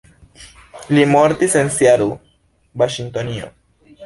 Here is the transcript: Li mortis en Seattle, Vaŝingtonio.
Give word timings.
Li 0.97 1.03
mortis 1.11 1.57
en 1.61 1.69
Seattle, 1.77 2.19
Vaŝingtonio. 2.85 3.53